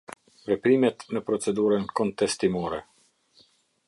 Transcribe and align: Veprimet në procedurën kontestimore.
Veprimet 0.51 1.03
në 1.17 1.21
procedurën 1.27 1.85
kontestimore. 1.99 2.81